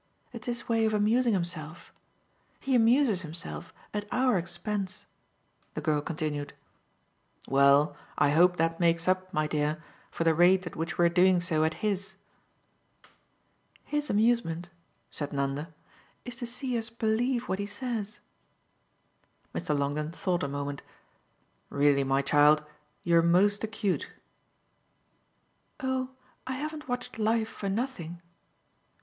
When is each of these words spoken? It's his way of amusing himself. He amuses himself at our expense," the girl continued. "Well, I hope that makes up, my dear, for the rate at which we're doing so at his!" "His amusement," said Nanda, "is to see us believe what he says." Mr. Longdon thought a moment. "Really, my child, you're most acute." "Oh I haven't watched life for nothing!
It's 0.33 0.47
his 0.47 0.67
way 0.67 0.83
of 0.87 0.95
amusing 0.95 1.33
himself. 1.33 1.93
He 2.59 2.73
amuses 2.73 3.21
himself 3.21 3.71
at 3.93 4.07
our 4.11 4.35
expense," 4.35 5.05
the 5.75 5.79
girl 5.81 6.01
continued. 6.01 6.53
"Well, 7.47 7.95
I 8.17 8.31
hope 8.31 8.57
that 8.57 8.79
makes 8.79 9.07
up, 9.07 9.31
my 9.31 9.45
dear, 9.45 9.83
for 10.09 10.23
the 10.23 10.33
rate 10.33 10.65
at 10.65 10.75
which 10.75 10.97
we're 10.97 11.07
doing 11.09 11.39
so 11.39 11.63
at 11.63 11.75
his!" 11.85 12.15
"His 13.83 14.09
amusement," 14.09 14.69
said 15.11 15.33
Nanda, 15.33 15.71
"is 16.25 16.35
to 16.37 16.47
see 16.47 16.75
us 16.79 16.89
believe 16.89 17.47
what 17.47 17.59
he 17.59 17.67
says." 17.67 18.21
Mr. 19.53 19.77
Longdon 19.77 20.13
thought 20.13 20.41
a 20.41 20.47
moment. 20.47 20.81
"Really, 21.69 22.03
my 22.03 22.23
child, 22.23 22.65
you're 23.03 23.21
most 23.21 23.63
acute." 23.63 24.09
"Oh 25.79 26.09
I 26.47 26.53
haven't 26.53 26.87
watched 26.87 27.19
life 27.19 27.49
for 27.49 27.69
nothing! 27.69 28.19